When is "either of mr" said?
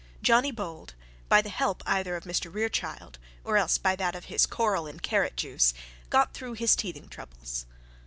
1.85-2.51